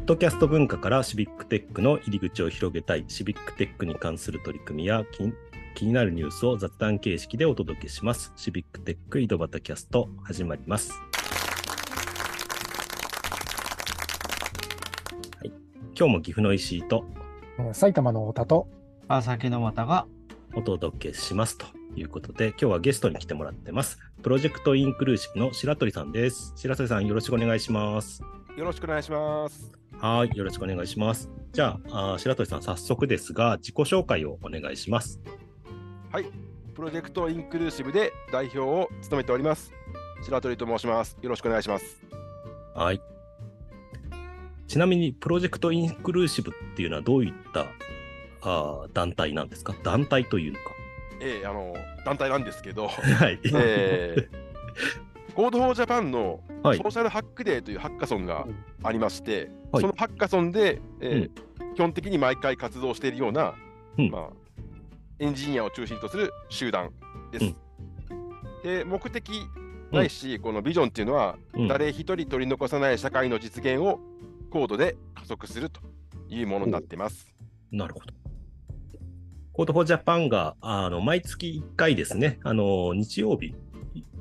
[0.00, 5.32] ッドキャスト文化からシビックテックの入り口を広げたい、シビックテックに関する取り組みや気
[5.74, 8.32] 気になるニュースを雑談形式でお届けします。
[8.34, 10.92] シビックテック井戸端キャスト始まります。
[15.38, 15.52] はい、
[15.96, 17.04] 今日も岐阜の石井と
[17.58, 18.68] えー埼玉の太田と、
[19.06, 20.06] 川崎の又が、
[20.54, 23.98] お届けしますということで、今日はゲストに来てもらってます。
[24.22, 26.52] プロジェクトインクルーシブの白鳥さんです。
[26.56, 28.22] 白鳥さん、よろしくお願いします。
[28.56, 29.79] よろしくお願いします。
[30.00, 31.28] はい、よろしくお願いします。
[31.52, 35.20] じゃあ、あー白鳥さん、早速ですが、自己紹介をお願いします。
[36.10, 36.24] はい、
[36.74, 39.72] プロジェクトインクルーシブで代表を務めております。
[40.22, 41.16] 白鳥と申します。
[41.20, 42.00] よろしくお願いします。
[42.74, 43.02] はい。
[44.68, 47.66] ちなみに、プロジェクトインクルーシブっていうのはどういった
[48.42, 49.74] あー団体なんですか？
[49.82, 50.64] 団体というのか。
[51.20, 51.74] えー、あの
[52.06, 53.38] 団体なんですけど、 はい。
[53.44, 56.78] えー、 Code for Japan のはい。
[56.78, 58.46] Social Hack Day というハッカソンが
[58.82, 59.82] ありまして、はい。
[59.82, 63.54] そのハッカソンで、えー基本的に毎回活動しているような、
[63.96, 64.10] うん。
[64.10, 64.30] まあ、
[65.18, 66.90] エンジニアを中心とする集団
[67.30, 67.44] です。
[67.44, 67.56] うん。
[68.62, 69.30] で目的
[69.92, 71.68] ないし、このビジョンっていうのは、うん。
[71.68, 74.00] 誰一人取り残さない社会の実現を
[74.50, 75.80] コードで加速すると
[76.28, 77.32] いうものになっています。
[77.70, 78.12] なるほど。
[79.52, 83.54] Code for Japan があの毎月1回ですね、あの日曜日、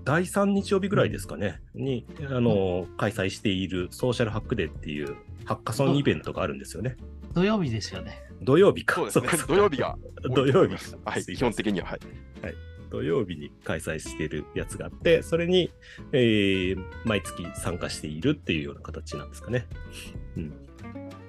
[0.04, 6.98] 第3日曜日ぐらいですかね、にあの開催しているソーシャルハックデーっていうハッカソンイベントがあるんですよね。
[7.34, 8.22] 土曜日ですよね。
[8.42, 8.96] 土曜日か。
[8.96, 9.98] そうですね土曜日が
[10.34, 10.76] 土曜日。
[11.06, 11.88] はい、基本的には。
[11.88, 12.00] はい。
[12.90, 15.72] 土曜日に開催しているやつがあって、それに、
[16.12, 19.68] えー毎月参加しているっていうような形なんですかね。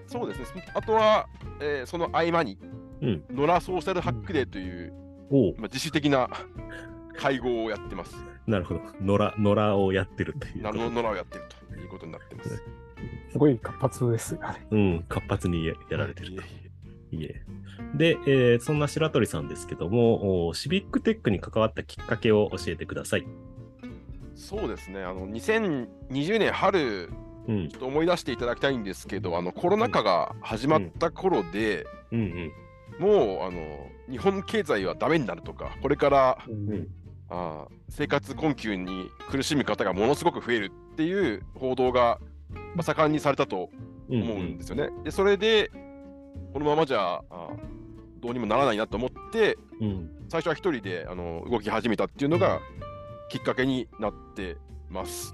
[0.06, 0.66] そうですね。
[0.74, 1.28] あとは、
[1.60, 2.58] えーその合間に、
[3.02, 4.92] うんノラソーシャルハックデーという、
[5.30, 6.28] おまあ、自主的な
[7.20, 8.16] 会合をやってます。
[8.46, 8.80] なるほど。
[9.00, 12.62] 野良、野良をやってるということなのノラをやってるということになってます。
[13.30, 14.66] すごい活発ですよね。
[14.70, 16.42] うん、活発にややられてると。
[16.42, 16.44] い
[17.12, 17.42] えいいえ。
[17.94, 23.26] で、えーそんな白鳥さんですけども、おシビックテックに関わったきっかけを教えてください。
[23.84, 23.88] え
[24.34, 25.02] そうですね。
[25.02, 27.10] あの2020年春、
[27.48, 32.52] うんちょっと思い出していただきたいんですけど、あのコロナ禍が始まった頃で、うんうん
[32.98, 36.88] もうあの日本経済はダメになるとか、これからうん
[37.30, 42.18] あー生活困窮に苦しむ方がものすごく増えるっていう報道が、
[42.74, 43.70] まあ、盛んにされたと
[44.08, 44.90] うん思うんですよね。
[45.04, 45.70] で、それで、
[46.52, 47.56] このままじゃあー
[48.20, 50.10] どうにもならないなと思って、うん。
[50.28, 52.60] 最初は一人であの動き始めたっていうのが
[53.30, 54.56] きっかけになって
[54.88, 55.32] ます。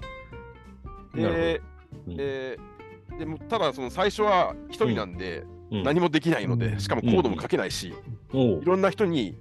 [1.13, 1.61] で、
[2.07, 2.15] うん。
[2.19, 2.77] えー
[3.17, 5.83] でもただその最初は一人なんでうん。
[5.83, 6.79] 何もできないので、うん。
[6.79, 7.93] しかもコードも書けないし、
[8.31, 9.37] いろんな人に、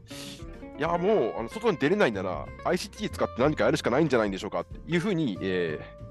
[0.78, 6.06] いやもうあの外に出れないなら ICT 使って何かやるしかないんじゃないんでしょうかっていうふうに、えー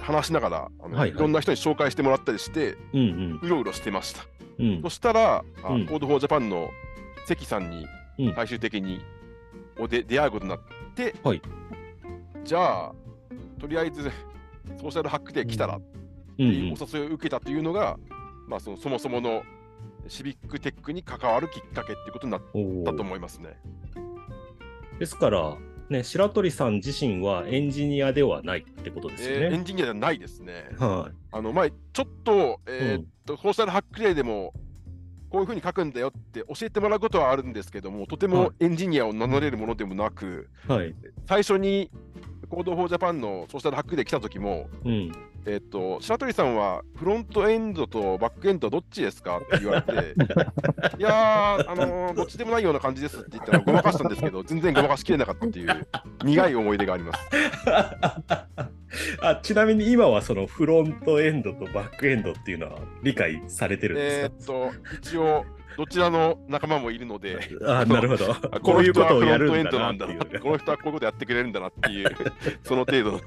[0.00, 1.10] 話しながらあの、はいはい。
[1.10, 4.22] いろんな人に紹介してもらったりしてうんうろうろしてました。
[4.58, 4.66] うん。
[4.66, 5.86] うんそしたら、あうん。
[5.86, 6.70] Code for Japan の
[7.26, 7.86] 関さんに
[8.18, 8.34] うん。
[8.34, 9.00] 最終的に
[9.78, 10.60] おで出会うことになっ
[10.94, 11.42] て、はい。
[12.44, 12.92] じゃあ、
[13.60, 14.04] とりあえず
[14.80, 15.98] ソーシャルハックで来たらって
[16.38, 16.48] うん。
[16.48, 17.98] いうお誘いを受けたというのが、
[18.46, 19.42] まあ、そのそもそもの
[20.08, 22.42] シビックテックに関わるきっかけっていうことになっ
[22.84, 23.58] たと思いますね。
[24.98, 25.56] ですから、
[25.88, 29.46] ね、白鳥さん自身はエンジニアではないってことですよね。
[29.46, 30.68] えーエンジニアじゃないですね。
[30.78, 34.52] はい、あの前、ちょっと,、えーっとソーシャルハックデーでも
[35.30, 40.94] こういうふうに書くんだよって教えてもらうことはあるんですけども、とてはいもエンジニアを名乗れるものでもなく、はい。
[41.26, 41.90] 最初に
[42.48, 45.12] Code for Japan の Social Hack Day 来た時も、うん。
[45.46, 49.92] えーっと白取さんはフロントエンドとバックエンドどっちですかって言われて、
[50.98, 55.88] いやー、あのーどっちでもないような感じですって言ったらごまかしたんですけど、全然ごまかしきれなかったっていう
[56.24, 57.28] 苦い思い出があります。
[59.20, 64.26] あちなみに今はそのフロントエンドとバックエンドっていうのは理解されてるんですか？
[64.26, 65.44] えーっと、一応、
[65.76, 68.32] どちらの仲間もいるので、あなるほど。
[68.50, 70.06] あこういうことをやるんだな
[70.40, 72.08] この人はこういうことやってくれるんだなっていう、
[72.64, 73.20] その程度のい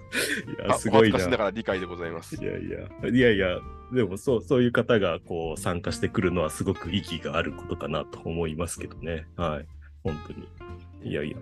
[0.66, 2.46] あや、すごいら理解でございますい。
[2.46, 3.60] やいや、いやいや、
[3.94, 9.28] でもそうそういう方がこう参加してくるのはすごく意義があることかなと思いますけどね。
[9.38, 9.66] はい。
[10.04, 11.10] 本当に。
[11.10, 11.38] いやいや。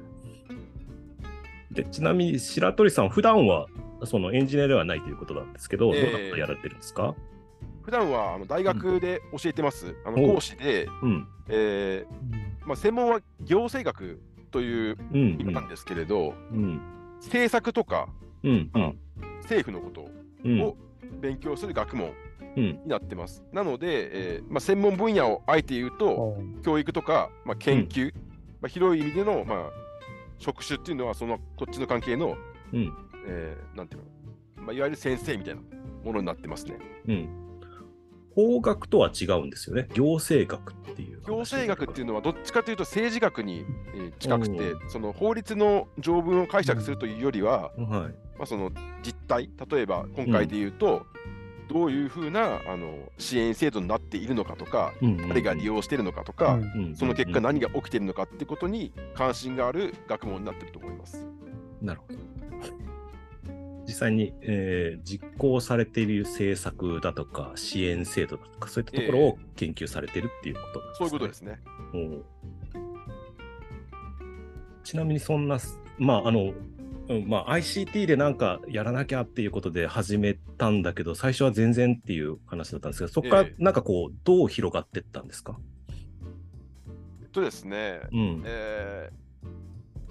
[1.71, 3.67] でちなみに白鳥さん、普段は
[4.05, 7.15] そのエンジニアではないということなんですけど、ええどんなことやられてるんですか？
[7.83, 9.95] 普段はあの大学で教えてます。
[10.05, 11.27] あおの講師で、うん。
[11.47, 15.37] えーまあ、専門は行政学といううん。
[15.39, 16.79] 意味なんですけれど、うん。
[17.21, 18.07] 政策とか
[18.43, 18.69] うん。
[18.73, 18.99] うん。
[19.41, 20.07] 政府のこと
[20.45, 20.61] うん。
[20.61, 20.77] を
[21.19, 22.13] 勉強する学問
[22.55, 22.63] うん。
[22.63, 23.43] になってます。
[23.51, 28.13] なので、えーまあ、専門分野をあえて言うと、うん教育とか、まあ、研究、
[28.61, 29.69] まあ、広い意味での、まあ、
[30.37, 32.35] 職種っていうのは、そのこっちの関係の、
[32.73, 32.93] うん。
[33.25, 34.01] えーなんていう
[34.57, 35.61] の、まあ、いわゆる先生みたいな
[36.03, 36.77] ものになってますね。
[37.07, 37.29] うん。
[38.35, 39.87] 法学とは違うんですよね。
[39.93, 41.21] 行政学っていう。
[41.21, 47.77] 行政学っていうのはどっちかというと政治学にえー近くてうその法律の条文を解釈するというよりは、はい。
[48.37, 48.71] まあ、その
[49.03, 51.05] 実態例えば今回で言うと、
[51.69, 54.93] どういうふうなあの支援制度になっているのかとか、
[55.27, 61.27] 誰が利用しているのかとか、うんうんその結果何が起きているのかってことに関心がある学問になっていると思います。
[61.81, 62.18] なるほど。
[63.89, 70.97] 実際に、えー実行されている政策だとか支援制度だとかそういったところを研究されているっていうことなんですね。
[70.99, 71.59] そういうことですね。
[71.93, 72.23] うん
[74.83, 75.59] ちなみにそんな、
[75.97, 76.53] まああの、
[77.09, 85.59] うんまあ、ICT でなんかやらなきゃっていうことで始めたんだけど、最初は全然っていう話だったんですけど、そこからええなんかこう、どう広がっていったんですか？
[87.21, 88.43] えっとですね、うん。
[88.45, 89.29] えー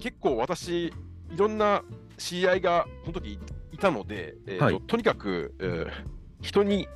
[0.01, 0.93] 結構私、い
[1.35, 1.83] ろんな
[2.17, 3.37] 知り合いがその時
[3.79, 5.87] たので、えーとはいとにかく、えー
[6.41, 6.87] 人に、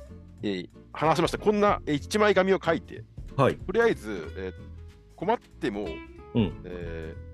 [0.42, 1.38] えー話しました。
[1.38, 3.02] こんなえー一枚紙を書いて、
[3.36, 3.56] はい。
[3.56, 4.52] とりあえず、えー
[5.16, 5.86] 困っても、
[6.34, 7.24] うんえー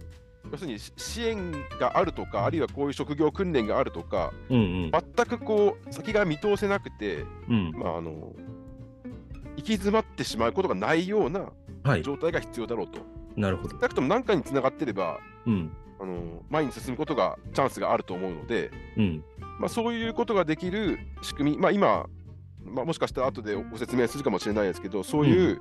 [0.51, 4.91] 要するにし支援があるとか、あるいはこういう職業訓練があるとか、うんうん。
[4.91, 7.71] 全くこう先が見通せなくて、うん。
[7.77, 8.33] まあ、あの
[9.57, 11.53] 行き詰まってしまうことがないような
[11.85, 12.03] はい。
[12.03, 12.99] 状態が必要だろうと。
[13.37, 13.77] なるほど少。
[13.79, 15.71] なくとも何かにつながってれば、うん。
[16.01, 19.25] あの前に進むことがチャンスがあると思うので、うん。
[19.59, 22.07] まあ、そういうことができる仕組み、まあ、今、
[22.65, 25.61] まあ、もしかしたら後でご説明するかもしれないですけど、そういう、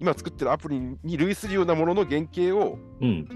[0.00, 3.28] 今作ってるアプリに類するようなものの原型をうん。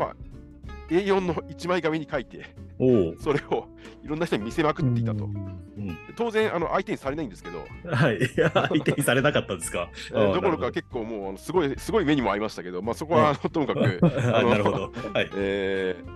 [0.89, 2.55] A4 の1枚紙に書いて。
[3.19, 3.69] それを
[4.05, 5.25] いろんな人に見せまくっていたと。
[5.25, 5.99] うんうん。
[6.17, 8.19] 当然、あの相手にされないんですけど、はい。
[8.53, 9.91] 相手にされなかったんですか？
[10.13, 13.99] どころか結構もうすごい、すごい目にも合いましたけど、まあ、そこはともかく、
[14.37, 14.93] あなるほど。
[15.13, 15.31] はい。
[15.35, 16.16] えー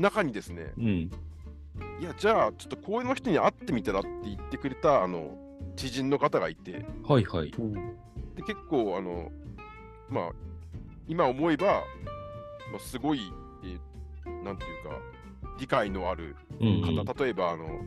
[0.00, 0.84] 中にですね、うん。
[0.84, 1.10] い
[2.02, 5.36] や、じゃあ、ちょっとこういうの人に会ってみたらって言ってくれたあの
[5.76, 7.52] 知人の方がいて、はいはい。
[7.58, 7.72] うん
[8.36, 9.30] で結構、あの、
[10.08, 10.30] まあ、
[11.08, 11.66] 今思えば、
[12.70, 13.20] まあ、すごい、
[13.64, 14.98] えーなんていうか、
[15.58, 17.80] 理解のあるうんうん方、例えば、あの、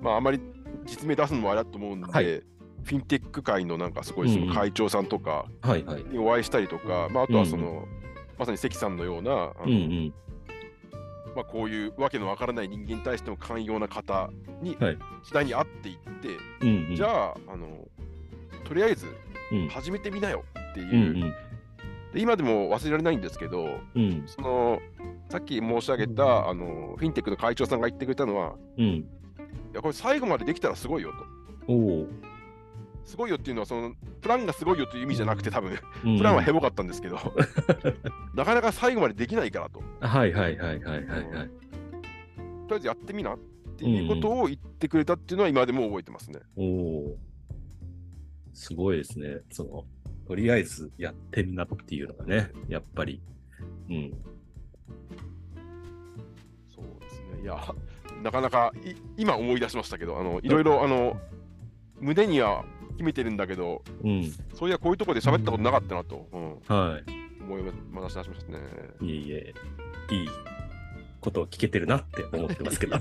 [0.00, 0.40] まあ、あまり
[0.84, 2.42] 実名出すのもあれだと思うんで、はい
[2.84, 5.46] フィンテック界のなんかすごいそうんうんの会長さんとか。
[6.10, 7.86] にお会いしたりとか、まあ、あとはそうんの、
[8.38, 10.14] まさに関さんのような、うんうん。
[11.38, 14.28] まあ、こういうわけのわからない人間に対しても寛容な方
[14.60, 16.28] にはい次第に会っていって、
[16.62, 16.96] うんうん。
[16.96, 17.86] じゃああの、
[18.64, 19.06] とりあえず
[19.52, 19.68] うん。
[19.68, 20.42] 始めてみなよ
[20.72, 21.34] っていう、うんうん。
[22.12, 24.24] で今でも忘れられないんですけど、うん。
[24.26, 24.80] その
[25.28, 28.84] さっき申し上げた、うんあのフィンテックの会長さんが言ってくれたのは、うん。
[28.84, 29.04] い
[29.74, 31.12] やこれ最後までできたらすごいよ
[31.66, 31.72] と。
[33.08, 37.16] すごいよっていうのは、そのプランがすごいよという意味じゃなくて、多分ププランはヘボかったんですけど、
[38.36, 39.82] なかなか最後までできないからと。
[40.00, 41.48] はいはいはいはいはいはい。
[42.66, 43.38] とりあえずやってみなっ
[43.78, 46.40] ていうことを言ってくれたっていうのは今でも覚えてますね。
[46.54, 47.18] おお。
[48.52, 49.38] すごいですね。
[49.52, 49.84] その、
[50.26, 53.22] とりあえずやってみなっていうのがね、やっぱり。
[53.88, 54.12] うん。
[56.68, 57.42] そうですね。
[57.42, 57.56] いや、
[58.22, 61.18] なかなかい今思い出しましたけど、あのいろいろあの
[62.00, 62.64] 胸には
[62.98, 64.32] 秘めてるんだけど、うん。
[64.54, 67.00] そういやこういうところで喋ったことなかったなと、うん、は
[67.40, 68.58] 思いましたしましたね。
[69.00, 69.06] い。
[69.06, 69.54] いえいえ、
[70.10, 70.28] いい
[71.20, 72.96] ことを聞けてるなって思ってますけど。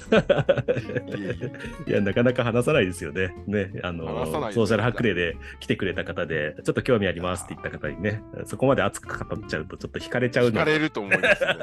[1.88, 3.36] いや、なかなか話さないですよね。
[3.46, 11.56] ね、あの、ソーシャルハックデーで来てくれた方で、ちょっと興味ありますって言った方にね、そこまで熱く語っちゃうと、ちょっと惹かれちゃうの聞かれると思いますね。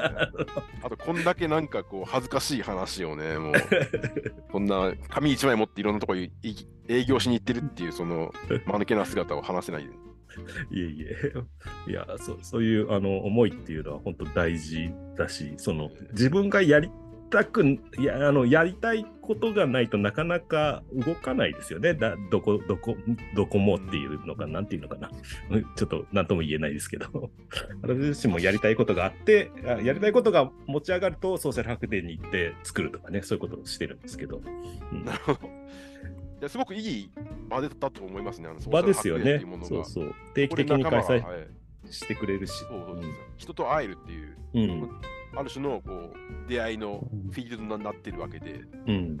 [0.83, 3.53] あと、こんだけなんかこう恥ずかしい話をね、もう、
[4.51, 8.33] こんな紙一枚持っていろんなとこ営業しに行ってるっていう、その
[8.65, 9.89] 間抜けな姿を話せない。
[10.71, 11.33] いえいえ。
[11.89, 16.89] いや、そそういうあの思いっていうのは本当大事だし、その自分がやり
[17.29, 21.93] たくいやあのやりたいことがないとなかなか動かないですよね。
[21.93, 22.95] だどこ、どこ、
[23.35, 25.09] どこもっていうのか、なんていうのかな。
[25.49, 27.31] う んちょっと何とも言えないですけど、
[27.81, 34.41] 私自身もやりたいことがあって、あやりたいことが持ち上がるとソーシャルハックデーに行って作るとかね、そういうことをしてるんですけど。
[34.91, 35.39] うんなるほど。
[36.45, 37.09] いやすごくいい
[37.49, 38.49] 場だったと思いますね。
[38.49, 40.13] あの場ですよねそうそう。
[40.35, 41.47] 定期的に開催
[41.89, 42.53] してくれるし。
[42.59, 44.61] そうそうそう人と会えるっていう、うん。
[44.83, 44.89] うん
[45.37, 49.17] ある種のこう出会いのフィールドになってるわけで、うん。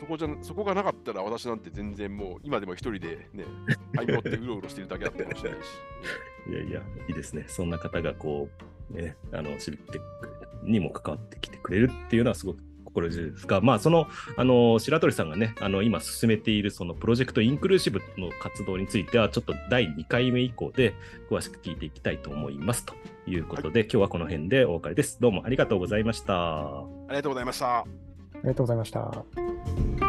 [0.00, 3.44] そこじゃそこがなかったら私なんて全然もう今でも一人でね、
[3.94, 5.66] 相持ってうろうろしてるだけだったかもしれないし。
[6.48, 7.44] いやいや、いいですね。
[7.46, 8.48] そんな方がこ
[8.90, 10.02] う、ね、あの、シビックテッ
[10.62, 12.60] クにも関わってきてくれるっていうのはすごく
[12.96, 20.94] 心強いですが、まあ、その、あの、白鳥さんがね、あの、今進めているそのプロジェクトインクルーシブの活動については、ちょっと第2回目以降で
[21.30, 22.86] 詳しく聞いていきたいと思います。
[22.86, 22.94] と
[23.26, 25.20] いうことで、今日はこの辺でお別れです。
[25.20, 26.34] どうもありがとうございました。
[26.34, 27.78] ありがとうございました。
[27.78, 27.84] あ
[28.42, 30.05] りがとうございました。